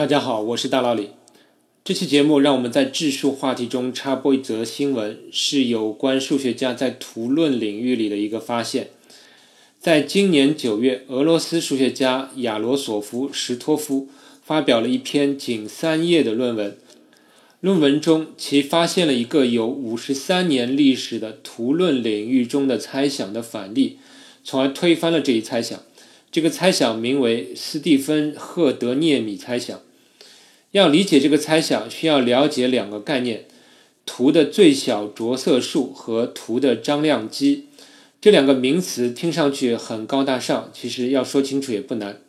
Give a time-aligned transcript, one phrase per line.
[0.00, 1.10] 大家好，我是大老李。
[1.84, 8.88] 这期节目让我们在质数话题中插播一则新闻，是有关数学家在图论领域里的一个发现。
[9.78, 14.08] 在今年九月，俄罗斯数学家亚罗索夫·什托夫
[14.42, 16.78] 发表了一篇仅三页的论文。
[17.60, 23.98] 论文中，其发现了一个有五十三年历史的图论领域中的猜想的反例，
[24.42, 25.78] 从而推翻了这一猜想。
[26.32, 29.78] 这个猜想名为斯蒂芬·赫德涅米猜想。
[30.72, 33.46] 要理解这个猜想，需要了解两个概念：
[34.06, 37.66] 图的最小着色数和图的张量积。
[38.20, 42.20] 这两个名词听上去很高大上，其实要说清楚也不难。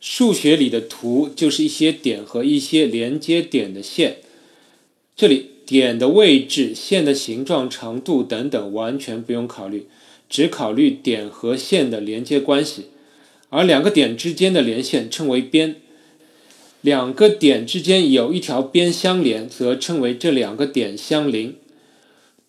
[0.00, 4.18] 数学里的图就是一些点和一些连接点的线。
[5.16, 9.86] 这里点的位置、线的形状、长度等等完全不用考虑，
[10.28, 12.86] 只考虑点和线的连接关系。
[13.48, 15.76] 而两个点之间的连线称为边，
[16.82, 21.56] 两个点之间有一条边相连，则称为这两个点相邻。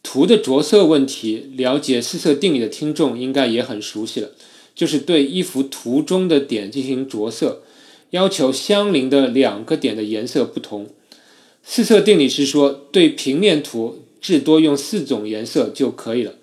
[0.04, 4.32] 图的着色问题，了解四色定理的听众应该也很熟悉了，
[4.74, 7.62] 就是对一幅图中的点进行着色，
[8.09, 10.88] 要求相邻的两个点的颜色不同。
[11.64, 16.34] 四色定理是说，对平面图至多用四种颜色就可以了。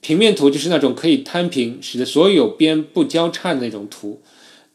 [0.00, 4.20] 平面图就是那种可以摊平，使得所有边不交叉的那种图。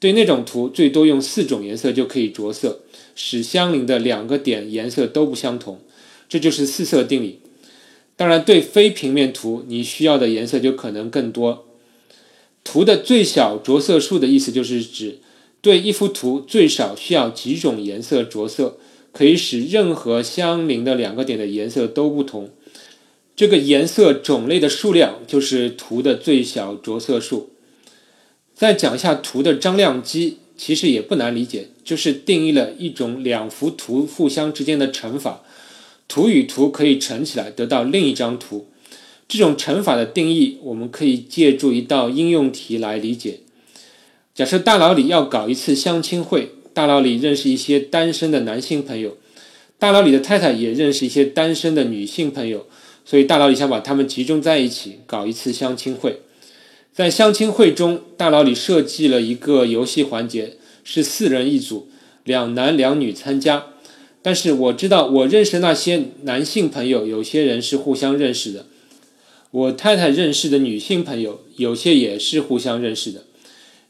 [0.01, 2.81] 对那种图，最多用四种颜色就可以着色，
[3.13, 5.79] 使相邻的两个点颜色都不相同。
[6.27, 7.39] 这就是四色定理。
[8.15, 11.67] 当然，对非平面图，你需要的颜色就可能更多。
[12.63, 15.19] 图的最小着色数的意思就是指
[15.61, 18.79] 对一幅图最少需要几种颜色着色，
[19.11, 22.49] 可以使任何相邻的两个点的颜色都不同。
[23.35, 27.50] 这个颜色种类的数量就是图的最小着色数。
[28.61, 35.41] 再讲一下图的张量积，其实也不难理解，就是定义了一种两幅图互相之间的乘法，
[36.07, 38.67] 图与图可以乘起来得到另一张图。
[39.27, 43.39] 这种乘法的定义，我们可以借助一道应用题来理解。
[44.35, 49.17] 假设大佬李要搞一次相亲会，大佬李认识一些单身的男性朋友，
[49.79, 52.67] 大佬李的太太也认识一些单身的女性朋友。
[53.03, 56.21] 所以大佬李想把他们集中在一起搞一次相亲会，
[56.93, 61.87] 在相亲会中，大佬里设计了一个游戏环节，是四人一组，
[62.25, 63.67] 两男两女参加。
[64.21, 68.65] 但是我知道我认识那些男性朋友，有些人是互相认识的；
[69.51, 73.23] 我太太认识的女性朋友，有些也是互相认识的。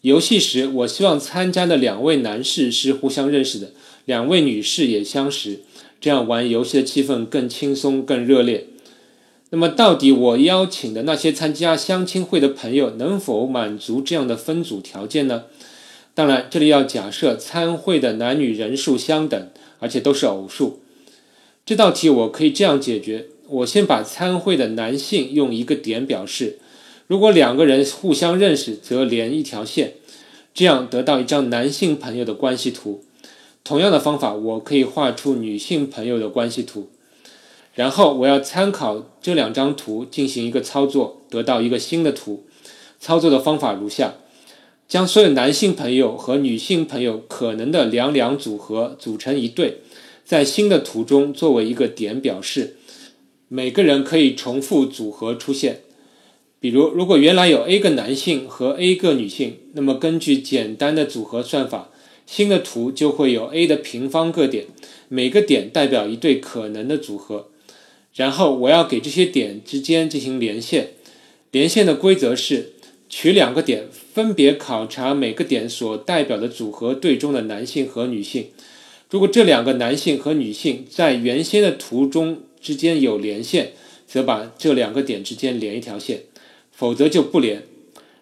[0.02, 3.72] 游戏时，我希望参加的两位男士是互相认识的，
[4.06, 5.62] 两位女士也相识，
[6.00, 8.68] 这样玩游戏的气氛更轻松、更热烈。
[9.54, 15.44] 那么，到底我邀请的那些参加相亲会的朋友能否满足这样的分组条件呢？
[16.14, 20.80] 当然，这里要假设参会的男女人数相等，而且都是偶数。
[21.66, 26.58] 这道题我可以这样解决：我先把参会的男性用一个点表示，
[27.08, 29.96] 如果两个人互相认识，则连一条线，
[30.54, 33.04] 这样得到一张男性朋友的关系图。
[33.66, 36.90] 同样的方法，我可以画出女性朋友的关系图。
[37.82, 42.46] 然后我要参考这两张图进行一个操作，得到一个新的图。
[43.00, 44.14] 操作的方法如下：
[44.88, 49.80] 将所有男性朋友和女性朋友可能的两两组合组成一对，
[50.24, 52.76] 在新的图中作为一个点表示。
[53.48, 55.82] 每个人可以重复组合出现。
[56.60, 61.90] 比如，如果原来有 A 个男性和 A 个女性，那么根据简单的组合算法，
[62.28, 64.68] 新的图就会有 A 的平方个点，
[65.08, 67.48] 每个点代表一对可能的组合。
[68.14, 70.92] 然后我要给这些点之间进行连线，
[71.52, 72.74] 连线的规则是
[73.08, 78.48] 取两个点，分别考察每个点所代表的组合对中的男性和女性。
[79.10, 83.74] 如果这两个男性和女性在原先的图中之间有连线，
[84.06, 86.24] 则把这两个点之间连一条线，
[86.72, 87.64] 否则就不连。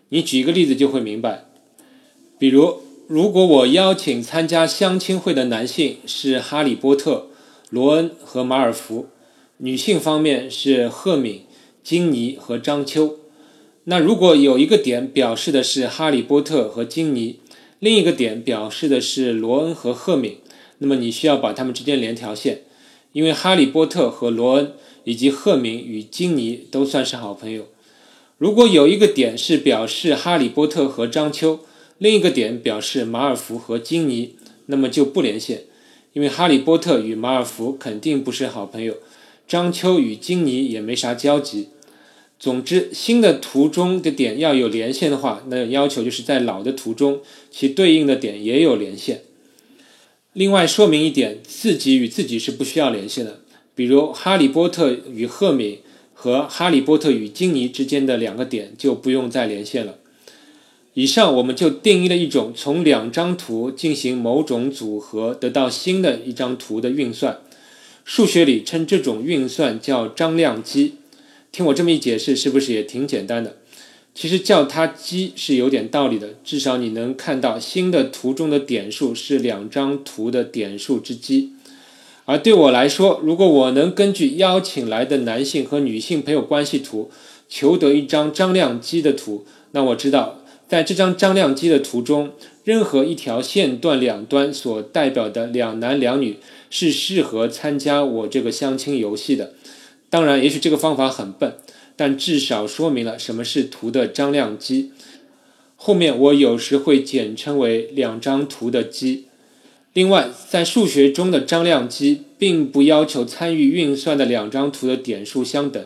[0.10, 1.46] 你举一个例子就会明白。
[2.38, 7.28] 比如，如果我邀请参加相亲会的男性是哈利波特、
[7.70, 9.10] 罗恩和马尔福。
[9.62, 11.42] 女性方面是赫敏、
[11.84, 13.18] 金妮和张秋。
[13.84, 17.42] 那如果有一个点表示的是哈利波特和金妮，
[17.80, 20.38] 另一个点表示的是罗恩和赫敏，
[20.78, 22.62] 那么你需要把它们之间连条线，
[23.12, 24.72] 因为哈利波特和罗恩
[25.04, 27.68] 以及赫敏与金妮都算是好朋友。
[28.38, 31.60] 如果有一个点是表示哈利波特和张秋，
[31.98, 34.36] 另一个点表示马尔福和金妮，
[34.68, 35.64] 那么就不连线，
[36.14, 38.96] 因为哈利波特与马尔福肯定不是好朋友。
[39.50, 41.70] 张秋与金妮也没啥交集。
[42.40, 49.24] 总之，新的图中的点要有连线的话，那要求就是在老的图中，其对应的点也有连线。
[50.34, 53.40] 另外说明一点，自己与自己是不需要连线的。
[53.74, 55.80] 比如哈利波特与赫敏
[56.14, 59.96] 和哈利波特与金妮之间的两个点就不用再连线了。
[60.94, 67.40] 以上我们就定义了一种从两张图进行某种组合得到新的一张图的运算，
[68.12, 70.96] 数学里称这种运算叫张量积。
[71.52, 73.58] 听我这么一解释，是不是也挺简单的？
[74.16, 81.52] 其实叫它积是有点道理的，至少你能看到新的图中的点数是两张图的点数之积。
[82.26, 87.12] 而对我来说，如果我能根据邀请来的男性和女性朋友关系图
[87.48, 92.32] 求得一张张量积的图，那我知道在这张张量积的图中，
[92.64, 96.38] 任何一条线段两端所代表的两男两女
[96.70, 99.54] 是适合参加我这个相亲游戏的。
[100.10, 101.56] 当然，也许这个方法很笨。
[101.96, 104.92] 但至少说明了什么是图的张量积。
[105.76, 109.26] 后面我有时会简称为两张图的积。
[109.92, 115.84] 另外，在数学中的张量积并不要求参与运算的两张图的点数相等。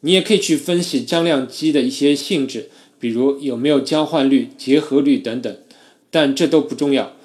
[0.00, 5.54] 你也可以去分析张量积的一些性质，比如有没有交换率、结合率等等。
[6.10, 7.15] 但这都不重要。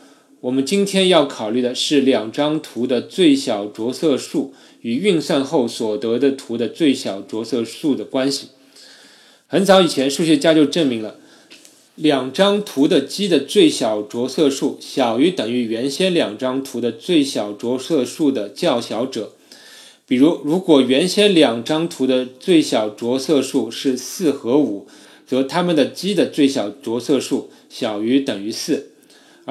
[0.41, 4.53] 我们今天要考虑的是两张图的最小着色数。
[4.81, 8.47] 与运算后所得的图的最小着色数的关系，
[9.45, 11.17] 很早以前数学家就证明了，
[11.93, 19.33] 两张图的积的最小着色数小于等于原先两张图的最小着色数的较小者。
[20.07, 24.87] 比如，如果原先两张图的最小着色数是四和五，
[25.27, 28.90] 则它们的积的最小着色数小于等于四。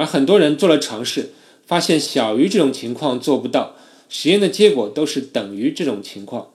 [0.00, 1.28] 而很多人做了尝试，
[1.66, 3.76] 发现小于这种情况做不到。
[4.08, 6.48] 实验的结果都是等于这种情况，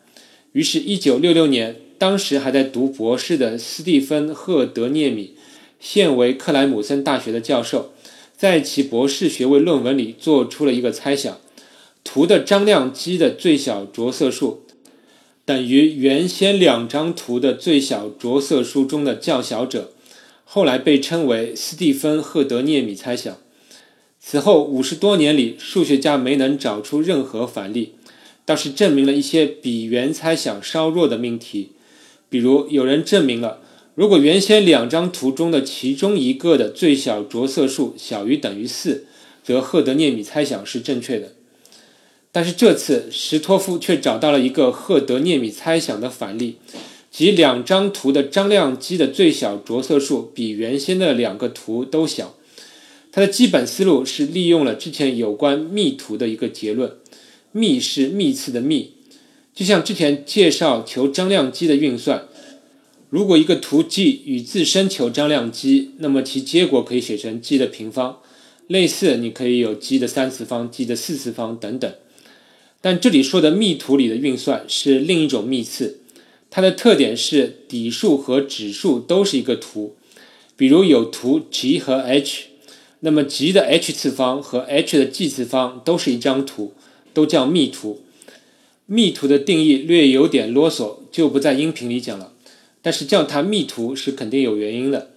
[0.53, 5.36] 于是1966年，当时还在读博士的斯蒂芬·赫德涅米，
[5.80, 7.94] 现为克莱姆森大学的教授，
[8.36, 11.38] 在其博士学位论文里做出了一个猜想：
[12.03, 14.63] 图的张量积的最小着色数
[15.45, 19.92] 等于原先两张图的最小着色数中的较小者，
[20.45, 23.36] 后来被称为斯蒂芬·赫德涅米猜想。
[24.19, 27.95] 此后五十多年里，数学家没能找出任何反例，
[28.45, 31.71] 倒是证明了一些比原猜想稍弱的命题。
[32.30, 33.59] 比如，有人证明了，
[33.94, 39.06] 如果原先两张图中的其中一个的最小着色数小于等于四，
[39.44, 41.33] 则赫德涅米猜想是正确的。
[42.31, 46.57] 但是这次，什托夫却找到了一个赫德涅米猜想的反例，
[47.17, 52.35] 即两张图的张量积的最小着色数比原先的两个图都小。
[53.09, 56.91] 它的基本思路是利用了之前有关幂图的一个结论，
[57.53, 58.88] 幂是幂次的幂，
[59.53, 62.27] 就像之前介绍求张量积的运算，
[63.09, 68.18] 如果一个图 G 与自身求张量积，那么其结果可以写成 G 的平方。
[68.68, 71.89] 类似，你可以有 G 的三次方、G 的四次方等等。
[72.81, 76.01] 但这里说的幂图里的运算是另一种幂次，
[76.56, 79.98] 它的特点是底数和指数都是一个图，
[80.56, 82.46] 比如有图 G 和 H。
[83.02, 86.74] 那么 G 的 h 次方和 h 的 g 次方都是一张图，
[87.13, 88.04] 都叫幂图。
[88.86, 92.31] 幂图的定义略有点啰嗦，就不在音频里讲了。
[92.81, 95.12] 但是叫它幂图是肯定有原因的。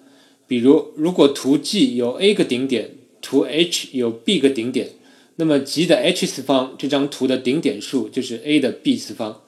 [0.49, 4.91] 比如，如果图 G 有 a 个顶点，图 H 有 b 个顶点，
[5.37, 9.43] 那么 G 的 h 次方这张图的顶点数就是 a 的 b 次方。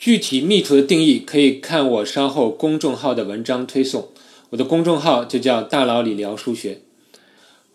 [0.00, 4.08] 具体密图的定义可以看我稍后公众号的文章推送，
[4.48, 6.80] 我的公众号就叫大佬李聊数学。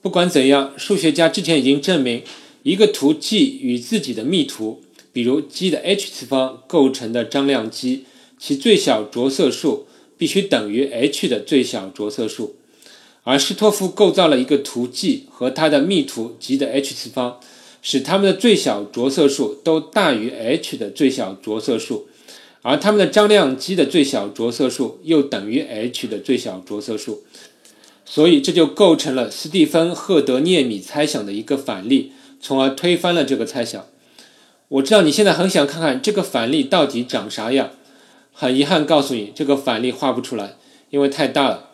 [0.02, 2.24] 不管怎样，数学家之前已经证明，
[2.64, 4.82] 一个图 G 与自己的密图，
[5.14, 8.06] 比如 G 的 h 次方构成的张量积，
[8.40, 9.86] 其最小着色数
[10.18, 12.56] 必须等于 h 的最小着色数。
[13.22, 17.40] 而施托夫构造了一个图 G 和它的密图 G 的 h 次方，
[17.84, 22.08] 使它们的最小着色数都大于 h 的最小着色数，
[22.68, 27.22] 而它们的张量积的最小着色数又等于 h 的最小着色数。
[28.04, 33.86] 所以这就构成了斯蒂芬·赫德涅米猜想的一个反例，从而推翻了这个猜想。
[34.68, 37.70] 我知道你现在很想看看这个反例到底长啥样，
[38.34, 40.56] 很遗憾告诉你，这个反例画不出来，
[40.90, 41.70] 因为太大了。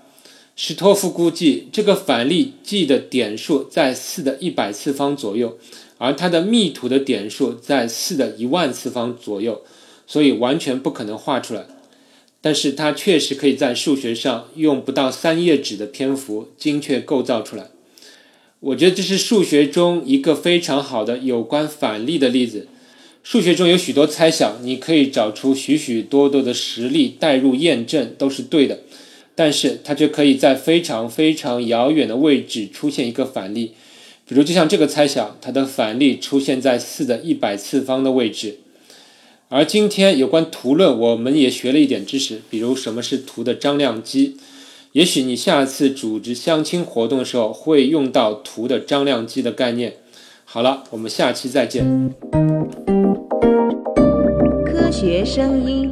[0.57, 5.57] 史托夫估计这个反例 G 的点数在四的一百次方左右，
[5.98, 9.62] 而它的密图的点数在四的一万次方左右，
[10.11, 11.65] 所以完全不可能画出来。
[12.41, 17.67] 但是它确实可以在数学上用不到三页纸的篇幅精确构造出来。
[18.59, 22.67] 我觉得这是数学中一个非常好的有关反例的例子。
[23.23, 28.81] 数学中有许多猜想，你可以找出许许多多的实例带入验证都是对的，
[29.33, 33.71] 但是它却可以在非常非常遥远的位置出现一个反例。
[34.27, 38.57] 比如就像这个猜想，它的反例出现在四的一百次方的位置。
[39.53, 44.38] 而今天有关图论，我们也学了一点知识，比如什么是图的张量积。
[44.93, 49.96] 也许你下次组织相亲活动的时候会用到图的张量积的概念。
[50.46, 52.15] 好了，我们下期再见。
[54.65, 55.91] 科学声音。